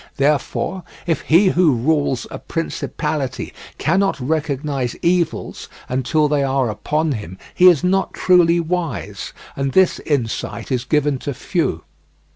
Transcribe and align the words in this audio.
Therefore, 0.17 0.81
if 1.05 1.21
he 1.21 1.49
who 1.49 1.75
rules 1.75 2.25
a 2.31 2.39
principality 2.39 3.53
cannot 3.77 4.19
recognize 4.19 4.95
evils 5.03 5.69
until 5.87 6.27
they 6.27 6.43
are 6.43 6.71
upon 6.71 7.11
him, 7.11 7.37
he 7.53 7.67
is 7.67 7.83
not 7.83 8.11
truly 8.15 8.59
wise; 8.59 9.31
and 9.55 9.73
this 9.73 9.99
insight 9.99 10.71
is 10.71 10.85
given 10.85 11.19
to 11.19 11.35
few. 11.35 11.83